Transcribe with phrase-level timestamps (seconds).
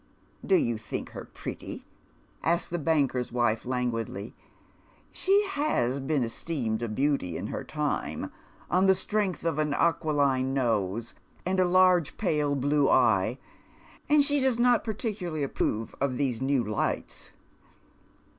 [0.43, 1.85] "Do you think her pretty?"
[2.41, 4.33] asks the banker's wife, languidly.
[5.11, 8.31] She has been esteemed a beauty in her time,
[8.67, 11.13] on the strength of an aquiline nose
[11.45, 13.37] and a large pale blue eye,
[14.09, 17.29] and she does not particularly approve of tlicse new lights.